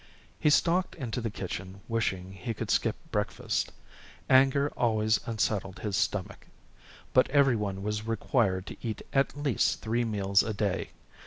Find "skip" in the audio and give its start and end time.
2.71-2.95